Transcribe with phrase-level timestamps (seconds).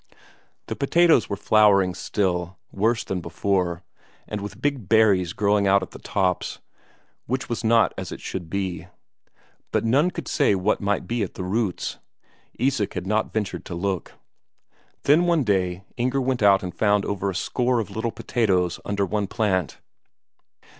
[0.65, 3.83] The potatoes were flowering still, worse than before,
[4.27, 6.57] and with big berries growing out at the tops,
[7.27, 8.87] which was not as it should be;
[9.71, 11.99] but none could say what might be at the roots
[12.57, 14.13] Isak had not ventured to look.
[15.03, 19.05] Then one day Inger went out and found over a score of little potatoes under
[19.05, 19.77] one plant.